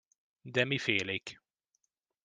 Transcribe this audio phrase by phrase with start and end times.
[0.41, 1.39] De mifélék?